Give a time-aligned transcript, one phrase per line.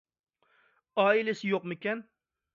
[1.03, 2.05] ئائىلىسى يوقمىكەن؟